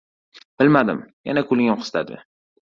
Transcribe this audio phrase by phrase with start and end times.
[0.61, 1.01] Bilmadim,
[1.31, 2.19] yana kulgim qistadi.